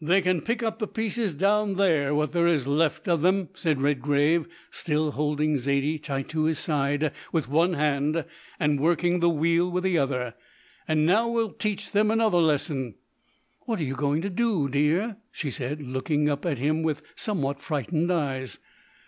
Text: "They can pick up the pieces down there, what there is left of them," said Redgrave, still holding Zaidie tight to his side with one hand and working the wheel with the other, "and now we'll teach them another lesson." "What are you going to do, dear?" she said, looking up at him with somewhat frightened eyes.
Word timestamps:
"They 0.00 0.20
can 0.20 0.40
pick 0.40 0.62
up 0.62 0.78
the 0.78 0.86
pieces 0.86 1.34
down 1.34 1.74
there, 1.74 2.14
what 2.14 2.30
there 2.30 2.46
is 2.46 2.68
left 2.68 3.08
of 3.08 3.22
them," 3.22 3.48
said 3.54 3.82
Redgrave, 3.82 4.46
still 4.70 5.10
holding 5.10 5.56
Zaidie 5.58 5.98
tight 5.98 6.28
to 6.28 6.44
his 6.44 6.60
side 6.60 7.10
with 7.32 7.48
one 7.48 7.72
hand 7.72 8.24
and 8.60 8.78
working 8.78 9.18
the 9.18 9.28
wheel 9.28 9.68
with 9.68 9.82
the 9.82 9.98
other, 9.98 10.34
"and 10.86 11.04
now 11.04 11.28
we'll 11.28 11.50
teach 11.50 11.90
them 11.90 12.12
another 12.12 12.38
lesson." 12.38 12.94
"What 13.62 13.80
are 13.80 13.82
you 13.82 13.96
going 13.96 14.22
to 14.22 14.30
do, 14.30 14.68
dear?" 14.68 15.16
she 15.32 15.50
said, 15.50 15.82
looking 15.82 16.28
up 16.30 16.46
at 16.46 16.58
him 16.58 16.84
with 16.84 17.02
somewhat 17.16 17.60
frightened 17.60 18.12
eyes. 18.12 18.58